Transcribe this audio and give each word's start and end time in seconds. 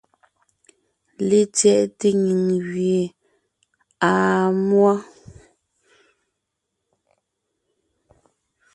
LetsyɛꞋte 1.27 2.07
nyìŋ 2.23 2.43
gẅie 2.67 3.01
àa 4.09 4.43
múɔ. 4.67 4.93